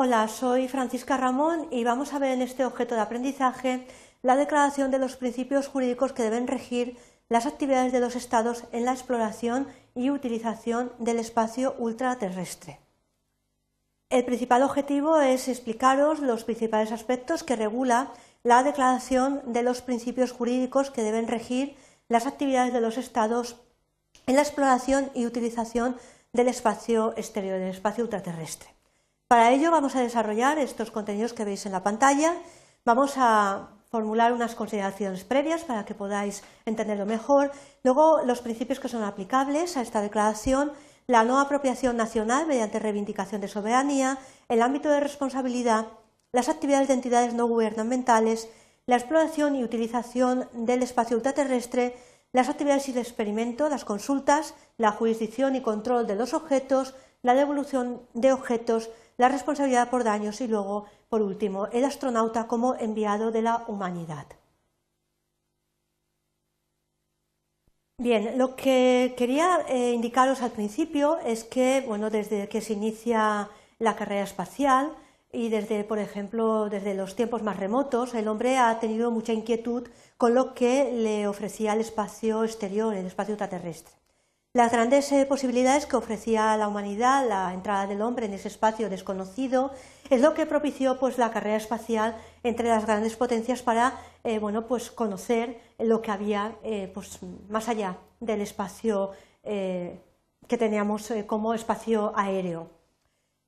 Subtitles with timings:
[0.00, 3.84] Hola, soy Francisca Ramón y vamos a ver en este objeto de aprendizaje
[4.22, 6.96] la declaración de los principios jurídicos que deben regir
[7.28, 9.66] las actividades de los Estados en la exploración
[9.96, 12.78] y utilización del espacio ultraterrestre.
[14.08, 18.12] El principal objetivo es explicaros los principales aspectos que regula
[18.44, 21.76] la declaración de los principios jurídicos que deben regir
[22.08, 23.56] las actividades de los Estados
[24.28, 25.96] en la exploración y utilización
[26.32, 28.77] del espacio exterior, del espacio ultraterrestre.
[29.28, 32.32] Para ello vamos a desarrollar estos contenidos que veis en la pantalla.
[32.86, 37.52] Vamos a formular unas consideraciones previas para que podáis entenderlo mejor.
[37.84, 40.72] Luego, los principios que son aplicables a esta declaración,
[41.06, 44.16] la no apropiación nacional mediante reivindicación de soberanía,
[44.48, 45.88] el ámbito de responsabilidad,
[46.32, 48.48] las actividades de entidades no gubernamentales,
[48.86, 51.98] la exploración y utilización del espacio ultraterrestre,
[52.32, 56.94] las actividades y el experimento, las consultas, la jurisdicción y control de los objetos,
[57.28, 62.74] la devolución de objetos, la responsabilidad por daños y luego, por último, el astronauta como
[62.76, 64.26] enviado de la humanidad.
[67.98, 73.50] Bien, lo que quería eh, indicaros al principio es que, bueno, desde que se inicia
[73.78, 74.92] la carrera espacial
[75.30, 79.86] y desde, por ejemplo, desde los tiempos más remotos, el hombre ha tenido mucha inquietud
[80.16, 83.98] con lo que le ofrecía el espacio exterior, el espacio extraterrestre.
[84.54, 88.48] Las grandes eh, posibilidades que ofrecía a la humanidad la entrada del hombre en ese
[88.48, 89.72] espacio desconocido
[90.08, 94.66] es lo que propició pues, la carrera espacial entre las grandes potencias para eh, bueno,
[94.66, 97.18] pues, conocer lo que había eh, pues,
[97.50, 99.12] más allá del espacio
[99.44, 102.68] que teníamos como espacio aéreo.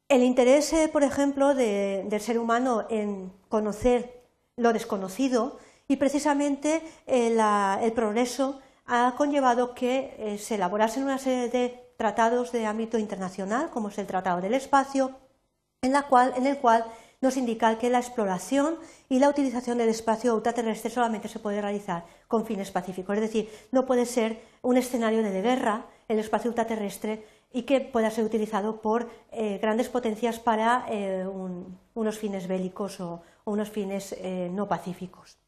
[0.08, 4.22] El interés, por ejemplo, del ser humano en conocer
[4.56, 8.60] lo desconocido y precisamente el progreso
[8.92, 13.98] ha conllevado que eh, se elaborasen una serie de tratados de ámbito internacional, como es
[13.98, 15.12] el Tratado del Espacio,
[15.80, 16.84] en, el cual
[17.20, 22.04] nos indica que la exploración y la utilización del espacio ultraterrestre solamente se puede realizar
[22.26, 23.14] con fines pacíficos.
[23.14, 28.10] Es decir, no puede ser un escenario de guerra el espacio ultraterrestre y que pueda
[28.10, 31.24] ser utilizado por eh, grandes potencias para eh,
[31.94, 34.16] unos fines bélicos o unos fines
[34.50, 35.39] no pacíficos.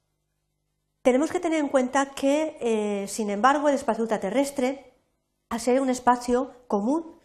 [1.02, 4.92] Tenemos que tener en cuenta que, eh, sin embargo, el espacio ultraterrestre,
[5.50, 7.16] al ser un espacio común,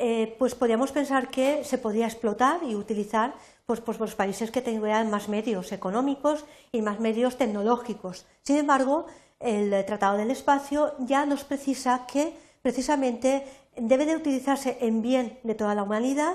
[0.00, 3.34] eh, pues podríamos pensar que se podría explotar y utilizar
[3.66, 8.26] pues, pues, los países que tuvieran más medios económicos y más medios tecnológicos.
[8.42, 9.06] Sin embargo,
[9.38, 13.44] el Tratado del Espacio ya nos precisa que precisamente
[13.76, 16.34] debe de utilizarse en bien de toda la humanidad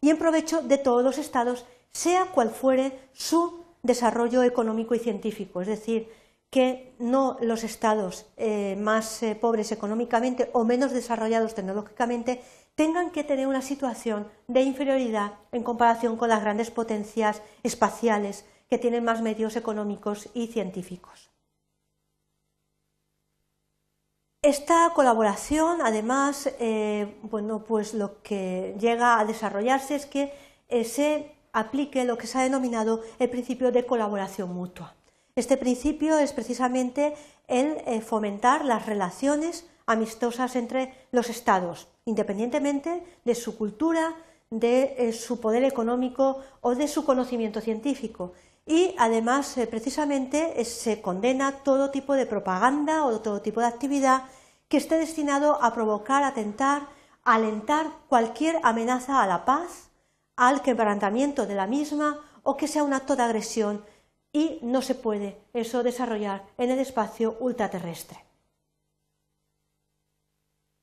[0.00, 5.60] y en provecho de todos los estados, sea cual fuere su desarrollo económico y científico.
[5.62, 6.08] Es decir,
[6.50, 12.42] que no los estados eh, más eh, pobres económicamente o menos desarrollados tecnológicamente
[12.74, 18.78] tengan que tener una situación de inferioridad en comparación con las grandes potencias espaciales que
[18.78, 21.30] tienen más medios económicos y científicos.
[24.40, 30.32] Esta colaboración, además, eh, bueno, pues lo que llega a desarrollarse es que
[30.84, 34.94] se aplique lo que se ha denominado el principio de colaboración mutua.
[35.38, 37.14] Este principio es precisamente
[37.46, 44.16] el eh, fomentar las relaciones amistosas entre los estados, independientemente de su cultura,
[44.50, 48.32] de eh, su poder económico o de su conocimiento científico.
[48.66, 54.24] Y además, eh, precisamente, se condena todo tipo de propaganda o todo tipo de actividad
[54.66, 56.88] que esté destinado a provocar, atentar,
[57.22, 59.90] alentar cualquier amenaza a la paz,
[60.34, 63.84] al quebrantamiento de la misma o que sea un acto de agresión
[64.32, 68.28] y no se puede eso desarrollar en el espacio ultraterrestre.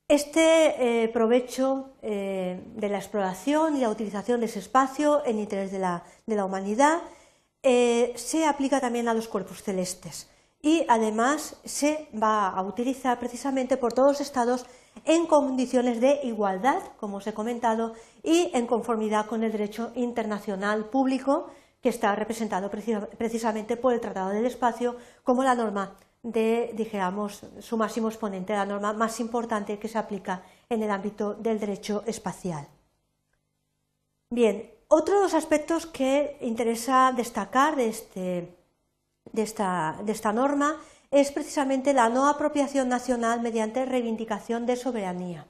[0.08, 5.72] Este eh, provecho eh, de la exploración y la utilización de ese espacio en interés
[5.72, 7.02] de la, humanidad
[7.64, 10.30] eh, se aplica también a los cuerpos celestes
[10.62, 14.68] y además se va a utilizar precisamente por todos los estados
[15.06, 20.86] en condiciones de igualdad, como os he comentado, y en conformidad con el derecho internacional
[20.86, 21.52] público
[21.86, 25.94] que está representado precisamente por el Tratado del Espacio como la norma
[26.24, 31.36] de, dijéramos, su máximo exponente, la norma más importante que se aplica en el ámbito
[31.36, 32.68] del derecho espacial.
[34.32, 38.58] Bien, otro de los aspectos que interesa destacar de, este,
[39.32, 45.46] de, esta, de esta norma es precisamente la no apropiación nacional mediante reivindicación de soberanía.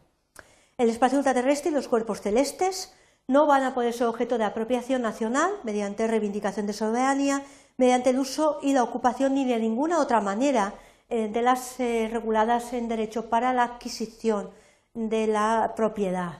[0.77, 2.93] El espacio ultraterrestre y los cuerpos celestes
[3.27, 7.43] no van a poder ser objeto de apropiación nacional mediante reivindicación de soberanía,
[7.77, 10.75] mediante el uso y la ocupación ni de ninguna otra manera
[11.09, 14.49] eh, de las eh, reguladas en derecho para la adquisición
[14.93, 16.39] de la propiedad.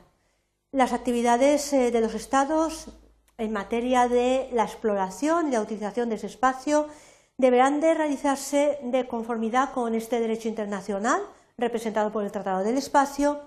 [0.72, 2.88] Las actividades eh, de los estados
[3.38, 6.88] en materia de la exploración y la utilización de ese espacio
[7.38, 11.22] deberán de realizarse de conformidad con este derecho internacional
[11.58, 13.42] representado por el Tratado del Espacio,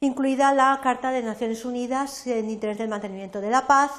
[0.00, 3.92] incluida la Carta de Naciones Unidas en interés del mantenimiento de la paz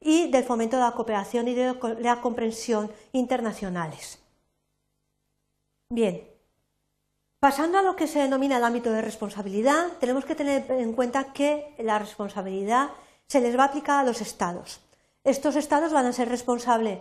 [0.00, 4.18] y del fomento de la cooperación y de la comprensión internacionales.
[5.88, 6.28] Bien,
[7.40, 11.32] pasando a lo que se denomina el ámbito de responsabilidad, tenemos que tener en cuenta
[11.32, 12.90] que la responsabilidad
[13.26, 14.80] se les va a aplicar a los estados.
[15.24, 17.00] Estos estados van a ser responsables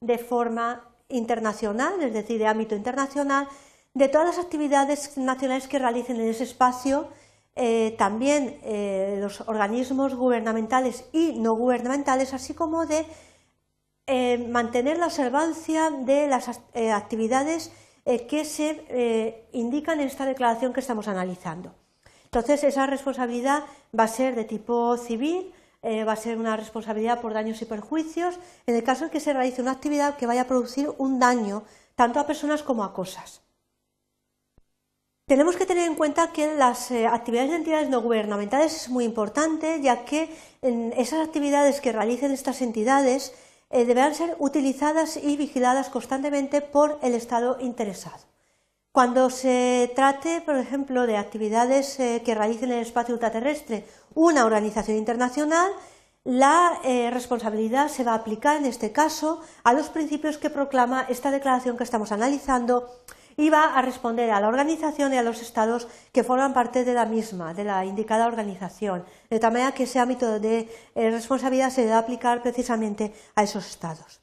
[0.00, 3.48] de forma internacional, es decir, de ámbito internacional,
[3.94, 7.08] de todas las actividades nacionales que realicen en ese espacio,
[7.56, 13.06] eh, también eh, los organismos gubernamentales y no gubernamentales, así como de
[14.08, 16.48] eh, mantener la observancia de las
[16.92, 17.72] actividades
[18.28, 21.74] que se indican en esta declaración que estamos analizando.
[22.24, 23.64] Entonces, esa responsabilidad
[23.98, 28.38] va a ser de tipo civil, va a ser una responsabilidad por daños y perjuicios
[28.66, 31.62] en el caso en que se realice una actividad que vaya a producir un daño
[31.94, 33.43] tanto a personas como a cosas.
[35.26, 39.04] Tenemos que tener en cuenta que las eh, actividades de entidades no gubernamentales es muy
[39.04, 40.28] importante, ya que
[40.60, 43.32] en esas actividades que realicen estas entidades
[43.70, 48.18] eh, deberán ser utilizadas y vigiladas constantemente por el Estado interesado.
[48.92, 54.44] Cuando se trate, por ejemplo, de actividades eh, que realicen en el espacio ultraterrestre una
[54.44, 55.72] organización internacional,
[56.24, 56.80] la
[57.10, 61.76] responsabilidad se va a aplicar en este caso a los principios que proclama esta declaración
[61.76, 62.88] que estamos analizando
[63.36, 66.94] y va a responder a la organización y a los estados que forman parte de
[66.94, 71.70] la misma, de la indicada organización, de tal manera que ese ámbito de eh, responsabilidad
[71.70, 74.20] se debe aplicar precisamente a esos estados.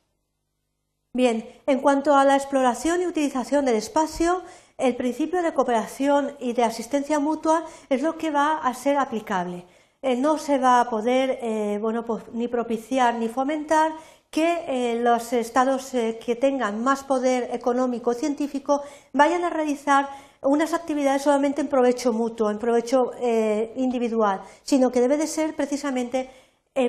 [1.14, 4.44] Bien, en cuanto a la exploración y utilización del espacio,
[4.78, 9.66] el principio de cooperación y de asistencia mutua es lo que va a ser aplicable.
[10.02, 13.92] Eh, no se va a poder eh, pues, ni propiciar ni fomentar
[14.32, 18.82] que eh, los estados eh, que tengan más poder económico o científico
[19.12, 20.08] vayan a realizar
[20.42, 25.54] unas actividades solamente en provecho mutuo, en provecho eh, individual, sino que debe de ser
[25.54, 26.32] precisamente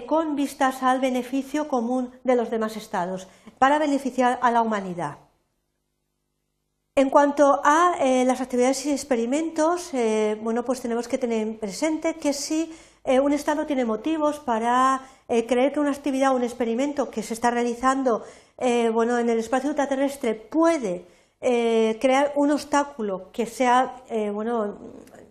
[0.06, 3.26] con vistas al beneficio común de los demás estados,
[3.58, 5.18] para beneficiar a la humanidad.
[6.94, 9.90] En cuanto a las actividades y experimentos,
[10.40, 12.72] bueno, pues tenemos que tener presente que si
[13.04, 17.34] un Estado tiene motivos para eh, creer que una actividad o un experimento que se
[17.34, 18.22] está realizando
[18.58, 21.06] eh, bueno, en el espacio ultraterrestre puede
[21.40, 23.96] eh, crear un obstáculo que sea
[24.32, 24.76] bueno,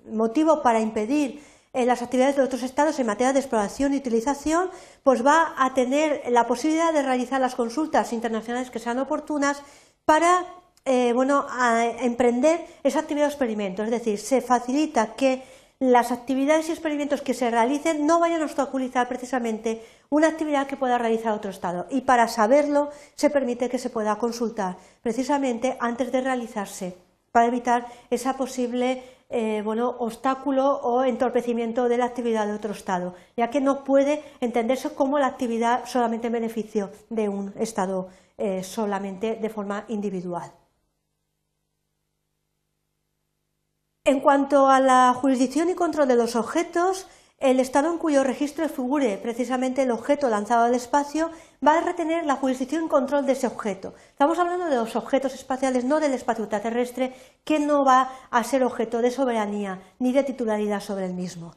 [0.09, 1.41] motivo para impedir
[1.73, 4.69] las actividades de otros estados en materia de exploración y utilización,
[5.03, 9.62] pues va a tener la posibilidad de realizar las consultas internacionales que sean oportunas
[10.03, 10.45] para
[11.13, 11.45] bueno,
[12.01, 13.83] emprender esa actividad o experimento.
[13.83, 15.44] Es decir, se facilita que
[15.81, 20.78] las actividades y experimentos que se realicen no vayan a obstaculizar precisamente una actividad que
[20.78, 21.88] pueda realizar otro Estado.
[21.89, 26.98] Y para saberlo se permite que se pueda consultar precisamente antes de realizarse
[27.31, 29.01] para evitar ese posible
[29.31, 34.94] eh, obstáculo o entorpecimiento de la actividad de otro Estado, ya que no puede entenderse
[34.94, 38.07] como la actividad solamente en beneficio de un Estado
[38.38, 40.61] eh, solamente de forma individual.
[44.03, 47.06] En cuanto a la jurisdicción y control de los objetos,
[47.38, 51.30] el Estado en cuyo registro figure precisamente el objeto lanzado al espacio
[51.66, 53.94] va a retener la jurisdicción y control de ese objeto.
[54.09, 58.64] Estamos hablando de los objetos espaciales, no del espacio ultraterrestre, que no va a ser
[58.64, 61.54] objeto de soberanía ni de titularidad sobre el mismo.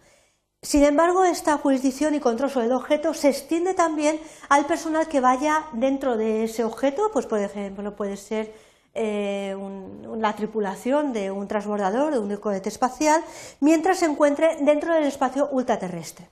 [0.61, 5.21] Sin embargo, esta jurisdicción y control sobre el objeto se extiende también al personal que
[5.21, 8.52] vaya dentro de ese objeto, pues por ejemplo puede ser
[8.95, 9.57] eh,
[10.17, 13.23] la tripulación de un transbordador, de un cohete espacial,
[13.61, 16.29] mientras se encuentre dentro del espacio ultraterrestre.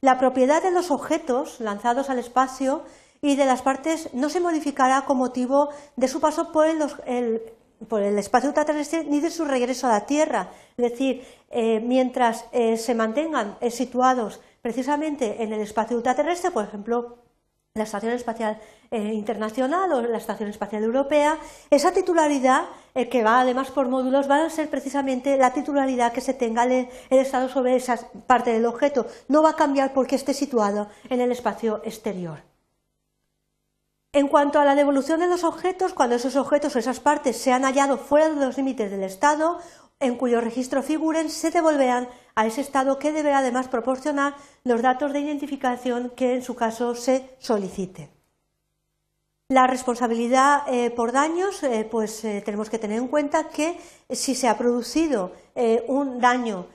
[0.00, 2.82] La propiedad de los objetos lanzados al espacio
[3.22, 8.50] y de las partes no se modificará con motivo de su paso por el, espacio
[8.50, 10.50] ultraterrestre ni de su regreso a la Tierra.
[10.76, 17.23] Es decir, eh, mientras eh, se mantengan situados precisamente en el espacio ultraterrestre, por ejemplo,
[17.76, 18.60] la Estación Espacial
[18.92, 21.36] eh, Internacional o la Estación Espacial Europea,
[21.70, 26.20] esa titularidad, eh, que va además por módulos, va a ser precisamente la titularidad que
[26.20, 29.08] se tenga el, el, Estado sobre esa parte del objeto.
[29.26, 32.44] No va a cambiar porque esté situado en el espacio exterior.
[34.12, 37.52] En cuanto a la devolución de los objetos, cuando esos objetos o esas partes se
[37.52, 39.58] han hallado fuera de los límites del Estado
[39.98, 45.12] en cuyo registro figuren se devolverán a ese Estado que deberá además proporcionar los datos
[45.12, 48.10] de identificación que en su caso se soliciten.
[49.48, 54.34] La responsabilidad eh, por daños, eh, pues eh, tenemos que tener en cuenta que si
[54.34, 55.32] se ha producido
[55.86, 56.66] un daño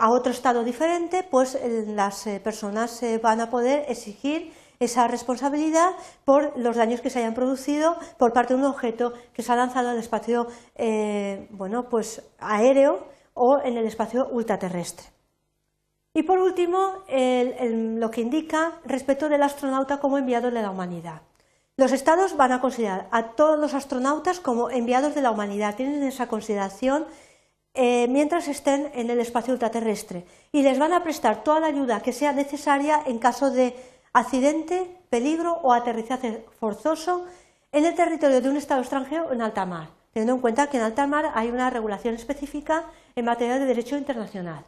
[0.00, 5.90] a otro estado diferente, pues las personas van a poder exigir esa responsabilidad
[6.24, 9.56] por los daños que se hayan producido por parte de un objeto que se ha
[9.56, 10.48] lanzado al espacio
[11.50, 15.06] bueno, pues aéreo o en el espacio ultraterrestre.
[16.14, 21.22] Y por último, lo que indica respecto del astronauta como enviado de la humanidad.
[21.76, 26.04] Los estados van a considerar a todos los astronautas como enviados de la humanidad, tienen
[26.04, 27.04] esa consideración
[27.74, 32.00] eh, mientras estén en el espacio ultraterrestre y les van a prestar toda la ayuda
[32.00, 33.74] que sea necesaria en caso de
[34.12, 37.26] accidente, peligro o aterrizaje forzoso
[37.72, 40.84] en el territorio de un estado extranjero en alta mar, teniendo en cuenta que en
[40.84, 44.64] alta mar hay una regulación específica en materia de derecho internacional.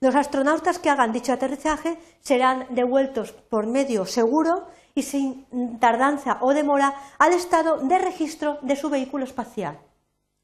[0.00, 5.44] Los astronautas que hagan dicho aterrizaje serán devueltos por medio seguro y sin
[5.78, 9.78] tardanza o demora al estado de registro de su vehículo espacial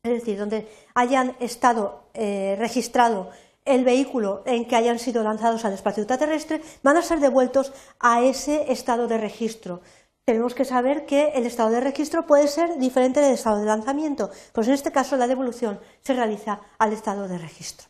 [0.05, 3.31] es decir, donde hayan estado eh, registrado
[3.65, 8.21] el vehículo en que hayan sido lanzados al espacio ultraterrestre, van a ser devueltos a
[8.21, 9.81] ese estado de registro.
[10.25, 14.31] Tenemos que saber que el estado de registro puede ser diferente del estado de lanzamiento,
[14.53, 17.89] pues en este caso la devolución se realiza al estado de registro.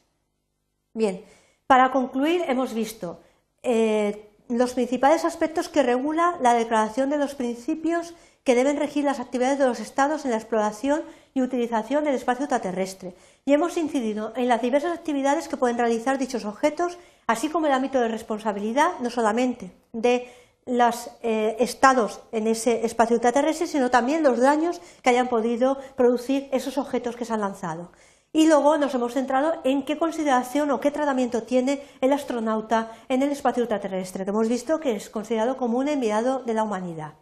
[0.94, 1.24] Bien,
[1.66, 3.20] para concluir hemos visto
[3.62, 9.20] eh, los principales aspectos que regula la Declaración de los Principios que deben regir las
[9.20, 11.02] actividades de los Estados en la exploración
[11.34, 13.14] y utilización del espacio extraterrestre.
[13.44, 17.72] Y hemos incidido en las diversas actividades que pueden realizar dichos objetos, así como el
[17.72, 20.28] ámbito de responsabilidad, no solamente de
[20.66, 26.48] los eh, estados en ese espacio extraterrestre, sino también los daños que hayan podido producir
[26.52, 27.90] esos objetos que se han lanzado.
[28.32, 33.22] Y luego nos hemos centrado en qué consideración o qué tratamiento tiene el astronauta en
[33.22, 37.12] el espacio extraterrestre, que hemos visto que es considerado como un enviado de la humanidad.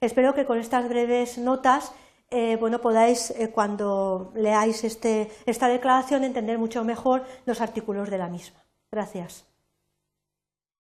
[0.00, 1.92] Espero que con estas breves notas
[2.30, 8.18] eh, bueno, podáis, eh, cuando leáis este, esta declaración, entender mucho mejor los artículos de
[8.18, 8.64] la misma.
[8.92, 9.49] Gracias.